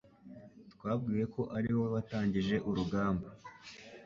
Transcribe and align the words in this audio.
Twabwiwe 0.73 1.23
ko 1.33 1.41
ari 1.57 1.67
wowe 1.75 1.89
watangije 1.95 2.55
urugamba 2.69 3.27